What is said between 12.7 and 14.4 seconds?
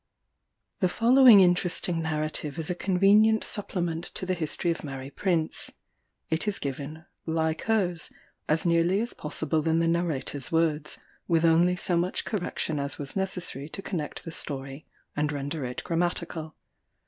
as was necessary to connect the